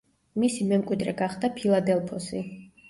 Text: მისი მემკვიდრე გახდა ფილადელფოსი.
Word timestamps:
მისი 0.43 0.65
მემკვიდრე 0.71 1.15
გახდა 1.21 1.55
ფილადელფოსი. 1.61 2.45